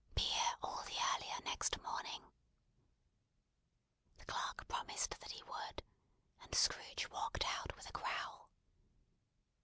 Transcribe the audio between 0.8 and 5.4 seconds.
the earlier next morning." The clerk promised that